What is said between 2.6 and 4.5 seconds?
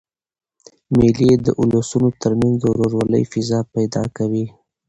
ورورولۍ فضا پیدا کوي.